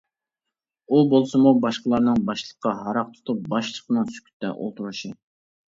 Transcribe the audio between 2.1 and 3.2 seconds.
باشلىققا ھاراق